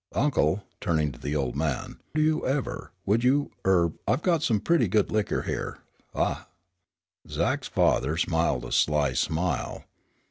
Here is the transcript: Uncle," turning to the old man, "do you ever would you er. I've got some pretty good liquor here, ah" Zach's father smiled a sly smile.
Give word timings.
Uncle," 0.15 0.63
turning 0.79 1.11
to 1.11 1.19
the 1.19 1.35
old 1.35 1.55
man, 1.55 1.99
"do 2.15 2.23
you 2.23 2.43
ever 2.43 2.91
would 3.05 3.23
you 3.23 3.51
er. 3.63 3.91
I've 4.07 4.23
got 4.23 4.41
some 4.41 4.59
pretty 4.59 4.87
good 4.87 5.11
liquor 5.11 5.43
here, 5.43 5.77
ah" 6.15 6.47
Zach's 7.29 7.67
father 7.67 8.17
smiled 8.17 8.65
a 8.65 8.71
sly 8.71 9.13
smile. 9.13 9.83